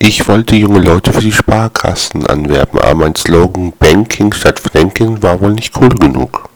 [0.00, 5.40] Ich wollte junge Leute für die Sparkassen anwerben, aber mein Slogan Banking statt Franking war
[5.40, 6.47] wohl nicht cool genug.